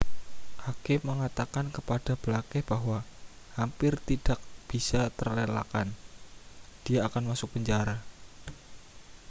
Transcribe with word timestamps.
hakim 0.65 0.97
mengatakan 1.09 1.65
kepada 1.77 2.13
blake 2.23 2.59
bahwa 2.71 2.99
hampir 3.57 3.93
tidak 4.07 4.39
bisa 4.69 5.01
terelakkan 5.17 5.87
dia 6.85 6.99
akan 7.07 7.23
masuk 7.29 7.49
penjara 7.53 7.97